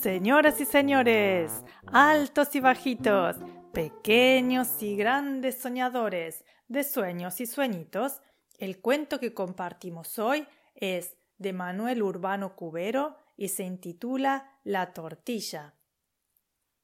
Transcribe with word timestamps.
Señoras 0.00 0.60
y 0.60 0.66
señores, 0.66 1.64
altos 1.86 2.54
y 2.54 2.60
bajitos, 2.60 3.36
pequeños 3.72 4.82
y 4.82 4.96
grandes 4.96 5.58
soñadores 5.58 6.44
de 6.68 6.84
sueños 6.84 7.40
y 7.40 7.46
sueñitos, 7.46 8.20
el 8.58 8.80
cuento 8.80 9.18
que 9.18 9.32
compartimos 9.32 10.18
hoy 10.18 10.46
es 10.74 11.16
de 11.38 11.52
Manuel 11.52 12.02
Urbano 12.02 12.56
Cubero 12.56 13.16
y 13.36 13.48
se 13.48 13.64
intitula 13.64 14.58
La 14.64 14.92
tortilla. 14.92 15.74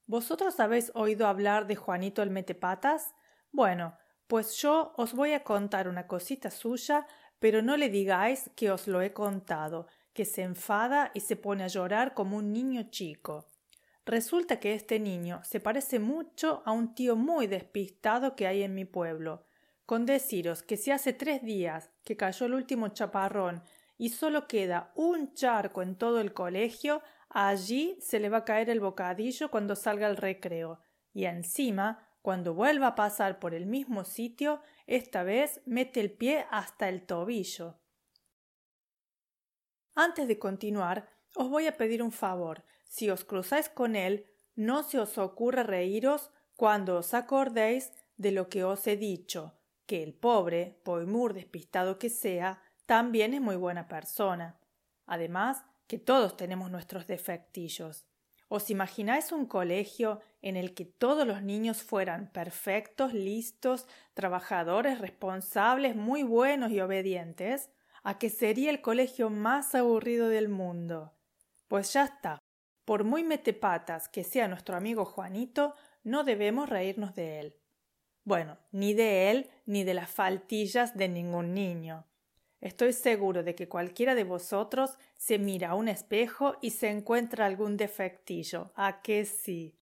¿Vosotros 0.06 0.58
habéis 0.58 0.91
oído 0.94 1.26
hablar 1.26 1.66
de 1.66 1.76
Juanito 1.76 2.22
el 2.22 2.31
Metepatas? 2.31 3.14
Bueno, 3.50 3.97
pues 4.26 4.56
yo 4.56 4.94
os 4.97 5.12
voy 5.12 5.32
a 5.32 5.44
contar 5.44 5.87
una 5.88 6.06
cosita 6.06 6.50
suya, 6.50 7.06
pero 7.38 7.60
no 7.60 7.76
le 7.76 7.91
digáis 7.91 8.50
que 8.56 8.70
os 8.70 8.87
lo 8.87 9.03
he 9.03 9.12
contado, 9.12 9.87
que 10.12 10.25
se 10.25 10.43
enfada 10.43 11.11
y 11.15 11.21
se 11.21 11.37
pone 11.37 11.65
a 11.65 11.69
llorar 11.69 12.15
como 12.15 12.37
un 12.37 12.53
niño 12.53 12.84
chico. 12.91 13.49
Resulta 14.05 14.59
que 14.59 14.75
este 14.75 14.99
niño 14.99 15.41
se 15.45 15.61
parece 15.61 16.00
mucho 16.00 16.62
a 16.67 16.73
un 16.73 16.95
tío 16.95 17.15
muy 17.15 17.47
despistado 17.47 18.34
que 18.34 18.47
hay 18.47 18.62
en 18.62 18.75
mi 18.75 18.84
pueblo. 18.84 19.47
Con 19.87 20.06
deciros 20.06 20.62
que 20.62 20.77
si 20.77 20.91
hace 20.91 21.12
tres 21.12 21.43
días 21.43 21.91
que 22.05 22.17
cayó 22.17 22.47
el 22.47 22.55
último 22.55 22.89
chaparrón 22.89 23.62
y 23.99 24.09
solo 24.09 24.49
queda 24.49 24.91
un 24.97 25.34
charco 25.34 25.83
en 25.83 25.95
todo 25.95 26.21
el 26.21 26.33
colegio, 26.33 27.03
allí 27.29 27.97
se 28.00 28.19
le 28.19 28.29
va 28.29 28.39
a 28.39 28.44
caer 28.44 28.71
el 28.71 28.81
bocadillo 28.81 29.50
cuando 29.50 29.77
salga 29.77 30.09
el 30.09 30.17
recreo. 30.17 30.81
Y 31.15 31.27
encima, 31.27 32.09
cuando 32.23 32.55
vuelva 32.55 32.89
a 32.89 32.94
pasar 32.94 33.39
por 33.39 33.55
el 33.55 33.67
mismo 33.67 34.05
sitio, 34.05 34.61
esta 34.87 35.23
vez 35.23 35.61
mete 35.65 36.00
el 36.00 36.11
pie 36.11 36.47
hasta 36.50 36.89
el 36.89 37.03
tobillo. 37.03 37.81
Antes 39.94 40.26
de 40.28 40.38
continuar, 40.38 41.08
os 41.34 41.48
voy 41.48 41.66
a 41.66 41.76
pedir 41.76 42.03
un 42.03 42.12
favor. 42.12 42.64
Si 42.88 43.10
os 43.10 43.25
cruzáis 43.25 43.69
con 43.69 43.97
él, 43.97 44.26
no 44.54 44.82
se 44.82 44.98
os 44.98 45.19
ocurra 45.19 45.62
reíros 45.62 46.30
cuando 46.56 46.98
os 46.98 47.14
acordéis 47.14 47.92
de 48.16 48.32
lo 48.32 48.48
que 48.48 48.64
os 48.64 48.86
he 48.86 48.97
dicho, 48.97 49.58
que 49.86 50.02
el 50.02 50.14
pobre, 50.14 50.81
por 50.84 51.06
muy 51.06 51.32
despistado 51.32 51.98
que 51.98 52.10
sea, 52.10 52.62
también 52.86 53.34
es 53.34 53.41
muy 53.41 53.56
buena 53.56 53.88
persona. 53.88 54.58
Además, 55.06 55.64
que 55.86 55.98
todos 55.98 56.36
tenemos 56.36 56.70
nuestros 56.70 57.06
defectillos. 57.06 58.06
¿Os 58.48 58.70
imagináis 58.70 59.32
un 59.32 59.47
colegio 59.47 60.20
en 60.42 60.56
el 60.56 60.75
que 60.75 60.84
todos 60.84 61.26
los 61.26 61.42
niños 61.42 61.82
fueran 61.82 62.31
perfectos, 62.32 63.14
listos, 63.14 63.86
trabajadores, 64.14 65.00
responsables, 65.00 65.97
muy 65.97 66.22
buenos 66.22 66.70
y 66.70 66.81
obedientes? 66.81 67.70
A 68.02 68.18
que 68.18 68.30
sería 68.30 68.70
el 68.70 68.80
colegio 68.80 69.30
más 69.30 69.74
aburrido 69.74 70.28
del 70.28 70.48
mundo. 70.48 71.12
Pues 71.68 71.92
ya 71.92 72.04
está. 72.04 72.38
Por 72.84 73.04
muy 73.04 73.22
metepatas 73.22 74.08
que 74.08 74.24
sea 74.24 74.48
nuestro 74.48 74.76
amigo 74.76 75.04
Juanito, 75.04 75.74
no 76.02 76.24
debemos 76.24 76.68
reírnos 76.68 77.14
de 77.14 77.40
él. 77.40 77.56
Bueno, 78.24 78.58
ni 78.70 78.94
de 78.94 79.30
él 79.30 79.50
ni 79.66 79.84
de 79.84 79.94
las 79.94 80.10
faltillas 80.10 80.96
de 80.96 81.08
ningún 81.08 81.54
niño. 81.54 82.06
Estoy 82.60 82.92
seguro 82.92 83.42
de 83.42 83.56
que 83.56 83.68
cualquiera 83.68 84.14
de 84.14 84.22
vosotros 84.22 84.96
se 85.16 85.38
mira 85.38 85.70
a 85.70 85.74
un 85.74 85.88
espejo 85.88 86.56
y 86.60 86.70
se 86.70 86.90
encuentra 86.90 87.46
algún 87.46 87.76
defectillo. 87.76 88.72
¿A 88.76 89.02
que 89.02 89.24
sí? 89.24 89.76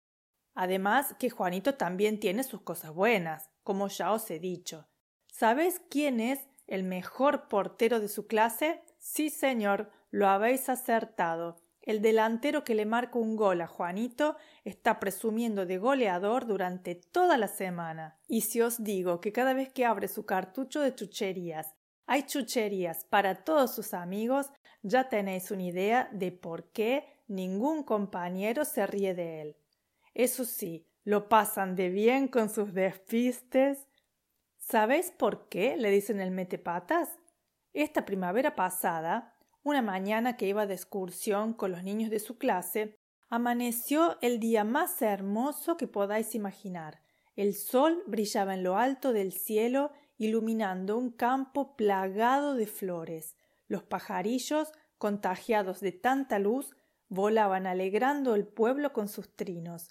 Además 0.55 1.15
que 1.19 1.31
Juanito 1.31 1.75
también 1.75 2.19
tiene 2.21 2.43
sus 2.43 2.63
cosas 2.63 2.93
buenas, 2.93 3.51
como 3.63 3.89
ya 3.89 4.13
os 4.13 4.31
he 4.31 4.39
dicho. 4.39 4.89
¿Sabéis 5.31 5.81
quién 5.91 6.21
es 6.21 6.41
el 6.71 6.85
mejor 6.85 7.49
portero 7.49 8.01
de 8.01 8.09
su 8.09 8.27
clase? 8.27 8.81
Sí, 8.99 9.29
señor, 9.29 9.91
lo 10.11 10.29
habéis 10.29 10.71
acertado. 10.71 11.59
El 11.83 12.01
delantero 12.01 12.65
que 12.65 12.75
le 12.75 12.87
marca 12.87 13.19
un 13.19 13.37
gol 13.37 13.61
a 13.61 13.67
Juanito 13.67 14.37
está 14.65 14.99
presumiendo 15.01 15.67
de 15.67 15.77
goleador 15.77 16.47
durante 16.47 16.95
toda 16.95 17.37
la 17.37 17.49
semana. 17.49 18.19
Y 18.27 18.43
si 18.43 18.63
os 18.63 18.83
digo 18.83 19.21
que 19.21 19.33
cada 19.33 19.53
vez 19.53 19.71
que 19.71 19.85
abre 19.85 20.09
su 20.09 20.25
cartucho 20.25 20.81
de 20.81 20.95
chucherías 20.95 21.75
hay 22.13 22.25
chucherías 22.25 23.05
para 23.05 23.45
todos 23.45 23.73
sus 23.73 23.95
amigos, 23.95 24.51
ya 24.83 25.09
tenéis 25.09 25.53
una 25.53 25.63
idea 25.63 26.09
de 26.11 26.33
por 26.33 26.73
qué 26.73 27.05
ningún 27.29 27.85
compañero 27.85 28.65
se 28.65 28.85
ríe 28.85 29.15
de 29.15 29.43
él. 29.43 29.57
Eso 30.13 30.45
sí, 30.45 30.89
lo 31.05 31.29
pasan 31.29 31.77
de 31.77 31.89
bien 31.89 32.27
con 32.27 32.51
sus 32.51 32.75
despistes, 32.75 33.87
¿Sabéis 34.71 35.11
por 35.11 35.49
qué 35.49 35.77
le 35.77 35.91
dicen 35.91 36.21
el 36.21 36.31
metepatas? 36.31 37.19
Esta 37.73 38.05
primavera 38.05 38.55
pasada, 38.55 39.35
una 39.65 39.83
mañana 39.83 40.37
que 40.37 40.47
iba 40.47 40.65
de 40.65 40.75
excursión 40.75 41.55
con 41.55 41.73
los 41.73 41.83
niños 41.83 42.09
de 42.09 42.21
su 42.21 42.39
clase, 42.39 42.97
amaneció 43.29 44.17
el 44.21 44.39
día 44.39 44.63
más 44.63 45.03
hermoso 45.03 45.77
que 45.77 45.89
podáis 45.89 46.37
imaginar. 46.37 47.03
El 47.35 47.55
sol 47.55 48.05
brillaba 48.07 48.55
en 48.55 48.63
lo 48.63 48.77
alto 48.77 49.13
del 49.13 49.33
cielo, 49.33 49.91
iluminando 50.19 50.97
un 50.97 51.11
campo 51.11 51.75
plagado 51.75 52.55
de 52.55 52.69
flores. 52.69 53.35
Los 53.67 53.83
pajarillos, 53.83 54.71
contagiados 54.99 55.81
de 55.81 55.91
tanta 55.91 56.39
luz, 56.39 56.77
volaban 57.09 57.67
alegrando 57.67 58.37
el 58.37 58.47
pueblo 58.47 58.93
con 58.93 59.09
sus 59.09 59.35
trinos. 59.35 59.89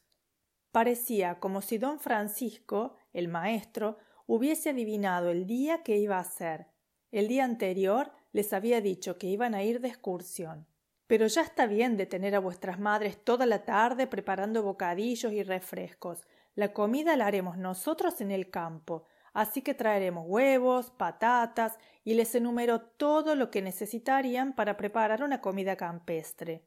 Parecía 0.71 1.41
como 1.41 1.61
si 1.61 1.77
don 1.77 1.99
Francisco, 1.99 2.95
el 3.11 3.27
maestro, 3.27 3.97
hubiese 4.29 4.69
adivinado 4.69 5.31
el 5.31 5.47
día 5.47 5.81
que 5.81 5.97
iba 5.97 6.19
a 6.19 6.23
ser. 6.23 6.67
El 7.11 7.27
día 7.27 7.43
anterior 7.45 8.11
les 8.31 8.53
había 8.53 8.79
dicho 8.79 9.17
que 9.17 9.25
iban 9.25 9.55
a 9.55 9.63
ir 9.63 9.81
de 9.81 9.87
excursión. 9.87 10.67
Pero 11.07 11.25
ya 11.25 11.41
está 11.41 11.65
bien 11.65 11.97
de 11.97 12.05
tener 12.05 12.35
a 12.35 12.39
vuestras 12.39 12.79
madres 12.79 13.17
toda 13.23 13.47
la 13.47 13.65
tarde 13.65 14.05
preparando 14.05 14.61
bocadillos 14.61 15.33
y 15.33 15.41
refrescos. 15.41 16.27
La 16.53 16.73
comida 16.73 17.15
la 17.15 17.25
haremos 17.25 17.57
nosotros 17.57 18.21
en 18.21 18.29
el 18.29 18.51
campo, 18.51 19.05
así 19.33 19.63
que 19.63 19.73
traeremos 19.73 20.25
huevos, 20.27 20.91
patatas 20.91 21.79
y 22.03 22.13
les 22.13 22.35
enumero 22.35 22.81
todo 22.81 23.33
lo 23.33 23.49
que 23.49 23.63
necesitarían 23.63 24.53
para 24.53 24.77
preparar 24.77 25.23
una 25.23 25.41
comida 25.41 25.75
campestre. 25.75 26.63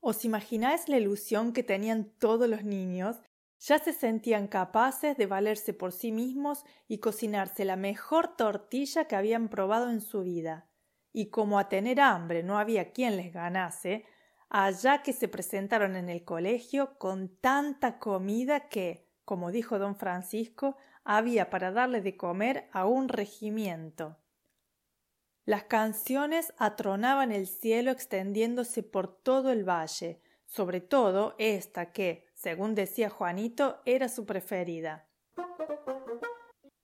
¿Os 0.00 0.26
imagináis 0.26 0.90
la 0.90 0.98
ilusión 0.98 1.54
que 1.54 1.62
tenían 1.62 2.12
todos 2.18 2.50
los 2.50 2.64
niños? 2.64 3.16
Ya 3.60 3.78
se 3.78 3.92
sentían 3.92 4.46
capaces 4.46 5.16
de 5.16 5.26
valerse 5.26 5.74
por 5.74 5.92
sí 5.92 6.12
mismos 6.12 6.64
y 6.86 6.98
cocinarse 6.98 7.64
la 7.64 7.76
mejor 7.76 8.36
tortilla 8.36 9.06
que 9.06 9.16
habían 9.16 9.48
probado 9.48 9.90
en 9.90 10.00
su 10.00 10.22
vida. 10.22 10.68
Y 11.12 11.30
como 11.30 11.58
a 11.58 11.68
tener 11.68 12.00
hambre 12.00 12.42
no 12.42 12.58
había 12.58 12.92
quien 12.92 13.16
les 13.16 13.32
ganase, 13.32 14.04
allá 14.48 15.02
que 15.02 15.12
se 15.12 15.28
presentaron 15.28 15.96
en 15.96 16.08
el 16.08 16.24
colegio 16.24 16.96
con 16.98 17.28
tanta 17.28 17.98
comida 17.98 18.68
que, 18.68 19.08
como 19.24 19.50
dijo 19.50 19.78
don 19.78 19.96
Francisco, 19.96 20.76
había 21.02 21.50
para 21.50 21.72
darle 21.72 22.00
de 22.00 22.16
comer 22.16 22.68
a 22.72 22.86
un 22.86 23.08
regimiento. 23.08 24.18
Las 25.44 25.64
canciones 25.64 26.52
atronaban 26.58 27.32
el 27.32 27.46
cielo 27.46 27.90
extendiéndose 27.90 28.82
por 28.82 29.08
todo 29.08 29.50
el 29.50 29.64
valle, 29.66 30.20
sobre 30.44 30.82
todo 30.82 31.34
esta 31.38 31.90
que, 31.92 32.27
según 32.38 32.76
decía 32.76 33.10
Juanito, 33.10 33.82
era 33.84 34.08
su 34.08 34.24
preferida. 34.24 35.08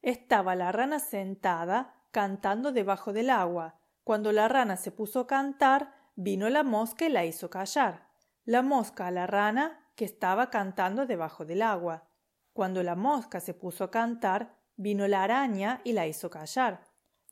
Estaba 0.02 0.56
la 0.56 0.72
rana 0.72 0.98
sentada 0.98 1.94
cantando 2.10 2.72
debajo 2.72 3.12
del 3.12 3.30
agua. 3.30 3.78
Cuando 4.02 4.32
la 4.32 4.48
rana 4.48 4.76
se 4.76 4.90
puso 4.90 5.20
a 5.20 5.26
cantar, 5.28 5.94
vino 6.16 6.48
la 6.50 6.64
mosca 6.64 7.06
y 7.06 7.08
la 7.08 7.24
hizo 7.24 7.50
callar. 7.50 8.08
La 8.44 8.62
mosca 8.62 9.06
a 9.06 9.10
la 9.12 9.28
rana 9.28 9.90
que 9.94 10.04
estaba 10.04 10.50
cantando 10.50 11.06
debajo 11.06 11.44
del 11.44 11.62
agua. 11.62 12.08
Cuando 12.52 12.82
la 12.82 12.96
mosca 12.96 13.38
se 13.38 13.54
puso 13.54 13.84
a 13.84 13.90
cantar, 13.92 14.58
vino 14.74 15.06
la 15.06 15.22
araña 15.22 15.80
y 15.84 15.92
la 15.92 16.08
hizo 16.08 16.30
callar 16.30 16.82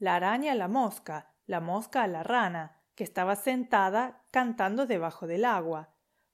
la 0.02 0.16
araña 0.16 0.50
a 0.50 0.54
la 0.56 0.66
mosca, 0.66 1.32
la 1.46 1.60
mosca 1.60 2.02
a 2.02 2.08
la 2.08 2.24
rana, 2.24 2.82
que 2.96 3.04
estaba 3.04 3.36
sentada 3.36 4.24
cantando 4.32 4.84
debajo 4.84 5.28
del 5.28 5.44
agua. 5.44 5.91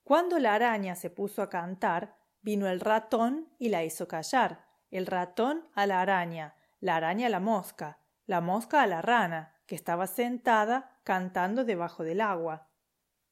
Cuando 0.08 0.38
la 0.38 0.54
araña 0.54 0.94
se 0.94 1.10
puso 1.10 1.42
a 1.42 1.50
cantar, 1.50 2.16
vino 2.40 2.66
el 2.66 2.80
ratón 2.80 3.52
y 3.58 3.68
la 3.68 3.84
hizo 3.84 4.08
callar, 4.08 4.64
el 4.90 5.04
ratón 5.04 5.68
a 5.74 5.84
la 5.84 6.00
araña, 6.00 6.54
la 6.80 6.96
araña 6.96 7.26
a 7.26 7.28
la 7.28 7.40
mosca, 7.40 7.98
la 8.24 8.40
mosca 8.40 8.80
a 8.80 8.86
la 8.86 9.02
rana, 9.02 9.52
que 9.66 9.74
estaba 9.74 10.06
sentada 10.06 10.98
cantando 11.04 11.62
debajo 11.62 12.04
del 12.04 12.22
agua. 12.22 12.70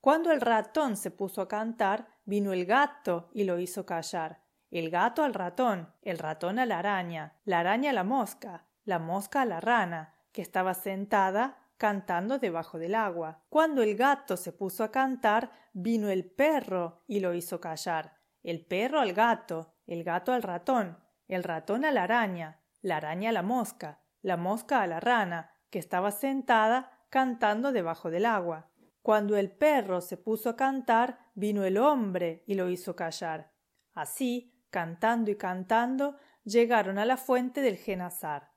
Cuando 0.02 0.31
el 0.32 0.43
ratón 0.43 0.99
se 0.99 1.11
puso 1.11 1.40
a 1.40 1.49
cantar, 1.49 2.08
vino 2.26 2.52
el 2.52 2.67
gato 2.67 3.31
y 3.32 3.44
lo 3.44 3.58
hizo 3.58 3.87
callar, 3.87 4.43
el 4.70 4.90
gato 4.90 5.25
al 5.25 5.32
ratón, 5.32 5.94
el 6.02 6.19
ratón 6.19 6.58
a 6.58 6.67
la 6.67 6.81
araña, 6.81 7.38
la 7.46 7.61
araña 7.61 7.88
a 7.88 7.94
la 7.94 8.05
mosca, 8.05 8.67
la 8.84 8.99
mosca 8.99 9.40
a 9.40 9.46
la 9.46 9.61
rana, 9.61 10.12
que 10.31 10.43
estaba 10.43 10.75
sentada 10.75 11.56
cantando 11.76 12.38
debajo 12.38 12.78
del 12.78 12.94
agua. 12.94 13.44
Cuando 13.49 13.82
el 13.82 13.96
gato 13.96 14.37
se 14.37 14.52
puso 14.52 14.84
a 14.84 14.90
cantar, 14.90 15.50
vino 15.73 16.08
el 16.08 16.25
perro 16.31 17.05
y 17.06 17.20
lo 17.20 17.34
hizo 17.34 17.61
callar. 17.61 18.17
El 18.43 18.64
perro 18.64 19.00
al 19.00 19.12
gato, 19.12 19.75
el 19.87 20.05
gato 20.05 20.32
al 20.32 20.43
ratón, 20.43 20.99
el 21.28 21.43
ratón 21.43 21.84
a 21.84 21.93
la 21.93 22.05
araña, 22.05 22.61
la 22.81 22.99
araña 22.99 23.31
a 23.31 23.32
la 23.32 23.43
mosca, 23.43 24.00
la 24.23 24.37
mosca 24.37 24.82
a 24.82 24.87
la 24.87 25.00
rana, 25.00 25.50
que 25.70 25.78
estaba 25.78 26.11
sentada 26.11 27.05
cantando 27.11 27.73
debajo 27.73 28.11
del 28.11 28.26
agua. 28.26 28.70
Cuando 29.02 29.37
el 29.37 29.50
perro 29.50 30.00
se 30.00 30.17
puso 30.17 30.50
a 30.50 30.56
cantar, 30.56 31.19
vino 31.34 31.64
el 31.64 31.79
hombre 31.79 32.43
y 32.46 32.55
lo 32.55 32.70
hizo 32.70 32.96
callar. 32.96 33.52
Así, 33.94 34.64
cantando 34.70 35.31
y 35.31 35.37
cantando, 35.37 36.17
llegaron 36.44 36.99
a 36.99 37.05
la 37.05 37.17
fuente 37.17 37.61
del 37.61 37.76
Genazar. 37.76 38.56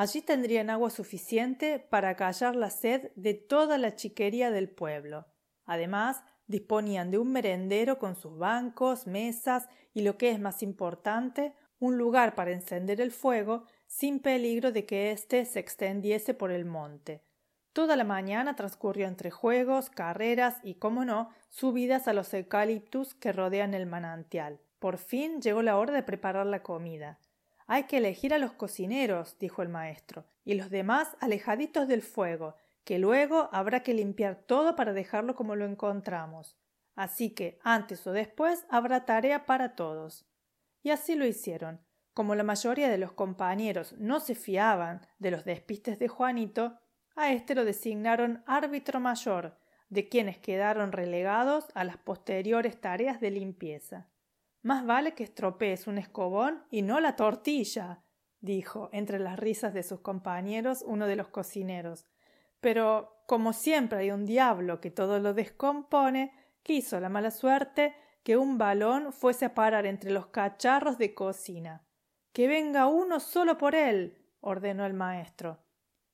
Allí 0.00 0.22
tendrían 0.22 0.70
agua 0.70 0.88
suficiente 0.88 1.78
para 1.78 2.16
callar 2.16 2.56
la 2.56 2.70
sed 2.70 3.10
de 3.16 3.34
toda 3.34 3.76
la 3.76 3.96
chiquería 3.96 4.50
del 4.50 4.70
pueblo. 4.70 5.26
Además, 5.66 6.24
disponían 6.46 7.10
de 7.10 7.18
un 7.18 7.30
merendero 7.30 7.98
con 7.98 8.16
sus 8.16 8.38
bancos, 8.38 9.06
mesas 9.06 9.68
y 9.92 10.00
lo 10.00 10.16
que 10.16 10.30
es 10.30 10.40
más 10.40 10.62
importante, 10.62 11.52
un 11.78 11.98
lugar 11.98 12.34
para 12.34 12.52
encender 12.52 13.02
el 13.02 13.10
fuego 13.10 13.64
sin 13.86 14.20
peligro 14.20 14.72
de 14.72 14.86
que 14.86 15.10
éste 15.10 15.44
se 15.44 15.60
extendiese 15.60 16.32
por 16.32 16.50
el 16.50 16.64
monte. 16.64 17.22
Toda 17.74 17.94
la 17.94 18.04
mañana 18.04 18.56
transcurrió 18.56 19.06
entre 19.06 19.30
juegos, 19.30 19.90
carreras 19.90 20.60
y, 20.62 20.76
como 20.76 21.04
no, 21.04 21.28
subidas 21.50 22.08
a 22.08 22.14
los 22.14 22.32
eucaliptus 22.32 23.12
que 23.12 23.32
rodean 23.32 23.74
el 23.74 23.84
manantial. 23.84 24.60
Por 24.78 24.96
fin 24.96 25.42
llegó 25.42 25.60
la 25.60 25.76
hora 25.76 25.92
de 25.92 26.02
preparar 26.02 26.46
la 26.46 26.62
comida. 26.62 27.18
Hay 27.72 27.84
que 27.84 27.98
elegir 27.98 28.34
a 28.34 28.38
los 28.40 28.52
cocineros, 28.54 29.38
dijo 29.38 29.62
el 29.62 29.68
maestro, 29.68 30.24
y 30.44 30.54
los 30.54 30.70
demás 30.70 31.16
alejaditos 31.20 31.86
del 31.86 32.02
fuego, 32.02 32.56
que 32.82 32.98
luego 32.98 33.48
habrá 33.52 33.84
que 33.84 33.94
limpiar 33.94 34.34
todo 34.34 34.74
para 34.74 34.92
dejarlo 34.92 35.36
como 35.36 35.54
lo 35.54 35.66
encontramos. 35.66 36.58
Así 36.96 37.30
que, 37.30 37.60
antes 37.62 38.04
o 38.08 38.12
después, 38.12 38.66
habrá 38.70 39.04
tarea 39.04 39.46
para 39.46 39.76
todos. 39.76 40.26
Y 40.82 40.90
así 40.90 41.14
lo 41.14 41.24
hicieron. 41.24 41.80
Como 42.12 42.34
la 42.34 42.42
mayoría 42.42 42.88
de 42.88 42.98
los 42.98 43.12
compañeros 43.12 43.94
no 43.98 44.18
se 44.18 44.34
fiaban 44.34 45.06
de 45.20 45.30
los 45.30 45.44
despistes 45.44 46.00
de 46.00 46.08
Juanito, 46.08 46.76
a 47.14 47.32
éste 47.32 47.54
lo 47.54 47.64
designaron 47.64 48.42
árbitro 48.48 48.98
mayor, 48.98 49.56
de 49.90 50.08
quienes 50.08 50.38
quedaron 50.38 50.90
relegados 50.90 51.68
a 51.74 51.84
las 51.84 51.98
posteriores 51.98 52.80
tareas 52.80 53.20
de 53.20 53.30
limpieza. 53.30 54.09
Más 54.62 54.84
vale 54.84 55.14
que 55.14 55.24
estropees 55.24 55.86
un 55.86 55.96
escobón 55.96 56.64
y 56.70 56.82
no 56.82 57.00
la 57.00 57.16
tortilla, 57.16 58.02
dijo 58.40 58.90
entre 58.92 59.18
las 59.18 59.38
risas 59.38 59.72
de 59.72 59.82
sus 59.82 60.00
compañeros 60.00 60.84
uno 60.86 61.06
de 61.06 61.16
los 61.16 61.28
cocineros. 61.28 62.06
Pero, 62.60 63.22
como 63.26 63.54
siempre 63.54 64.00
hay 64.00 64.10
un 64.10 64.26
diablo 64.26 64.80
que 64.80 64.90
todo 64.90 65.18
lo 65.18 65.32
descompone, 65.32 66.32
quiso 66.62 67.00
la 67.00 67.08
mala 67.08 67.30
suerte 67.30 67.94
que 68.22 68.36
un 68.36 68.58
balón 68.58 69.12
fuese 69.14 69.46
a 69.46 69.54
parar 69.54 69.86
entre 69.86 70.10
los 70.10 70.26
cacharros 70.26 70.98
de 70.98 71.14
cocina. 71.14 71.86
Que 72.32 72.46
venga 72.46 72.86
uno 72.86 73.18
solo 73.18 73.56
por 73.56 73.74
él, 73.74 74.18
ordenó 74.40 74.84
el 74.84 74.92
maestro. 74.92 75.64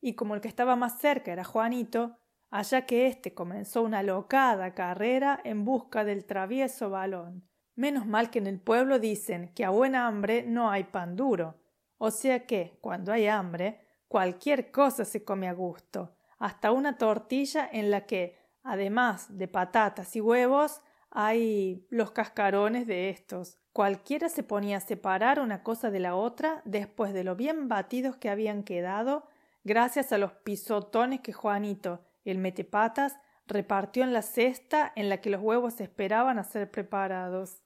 Y 0.00 0.14
como 0.14 0.36
el 0.36 0.40
que 0.40 0.48
estaba 0.48 0.76
más 0.76 1.00
cerca 1.00 1.32
era 1.32 1.42
Juanito, 1.42 2.16
allá 2.50 2.86
que 2.86 3.08
éste 3.08 3.34
comenzó 3.34 3.82
una 3.82 4.04
locada 4.04 4.72
carrera 4.74 5.40
en 5.42 5.64
busca 5.64 6.04
del 6.04 6.24
travieso 6.26 6.90
balón. 6.90 7.48
Menos 7.76 8.06
mal 8.06 8.30
que 8.30 8.38
en 8.38 8.46
el 8.46 8.58
pueblo 8.58 8.98
dicen 8.98 9.52
que 9.54 9.64
a 9.64 9.70
buena 9.70 10.06
hambre 10.06 10.42
no 10.42 10.70
hay 10.70 10.84
pan 10.84 11.14
duro. 11.14 11.60
O 11.98 12.10
sea 12.10 12.46
que, 12.46 12.78
cuando 12.80 13.12
hay 13.12 13.26
hambre, 13.26 13.80
cualquier 14.08 14.70
cosa 14.70 15.04
se 15.04 15.24
come 15.24 15.46
a 15.46 15.52
gusto, 15.52 16.16
hasta 16.38 16.72
una 16.72 16.96
tortilla 16.96 17.68
en 17.70 17.90
la 17.90 18.06
que, 18.06 18.38
además 18.62 19.36
de 19.36 19.46
patatas 19.46 20.16
y 20.16 20.20
huevos, 20.20 20.80
hay 21.10 21.86
los 21.90 22.12
cascarones 22.12 22.86
de 22.86 23.10
estos. 23.10 23.58
Cualquiera 23.72 24.30
se 24.30 24.42
ponía 24.42 24.78
a 24.78 24.80
separar 24.80 25.38
una 25.38 25.62
cosa 25.62 25.90
de 25.90 26.00
la 26.00 26.14
otra 26.16 26.62
después 26.64 27.12
de 27.12 27.24
lo 27.24 27.36
bien 27.36 27.68
batidos 27.68 28.16
que 28.16 28.30
habían 28.30 28.62
quedado, 28.62 29.28
gracias 29.64 30.12
a 30.12 30.18
los 30.18 30.32
pisotones 30.32 31.20
que 31.20 31.34
Juanito, 31.34 32.04
el 32.24 32.38
metepatas, 32.38 33.18
repartió 33.46 34.02
en 34.02 34.12
la 34.12 34.22
cesta 34.22 34.92
en 34.96 35.08
la 35.08 35.20
que 35.20 35.30
los 35.30 35.42
huevos 35.42 35.80
esperaban 35.80 36.38
a 36.38 36.44
ser 36.44 36.70
preparados. 36.70 37.62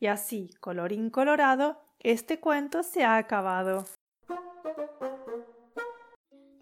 Y 0.00 0.06
así, 0.06 0.50
colorín 0.60 1.10
colorado, 1.10 1.78
este 1.98 2.40
cuento 2.40 2.82
se 2.82 3.04
ha 3.04 3.18
acabado. 3.18 3.84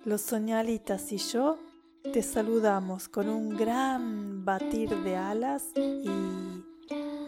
Los 0.04 0.22
soñalitas 0.22 1.12
y 1.12 1.18
yo 1.18 1.56
te 2.12 2.22
saludamos 2.22 3.08
con 3.08 3.28
un 3.28 3.56
gran 3.56 4.44
batir 4.44 4.90
de 5.04 5.16
alas 5.16 5.66
y 5.76 6.10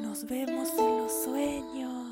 nos 0.01 0.25
vemos 0.27 0.77
en 0.77 0.99
los 0.99 1.13
sueños. 1.25 2.10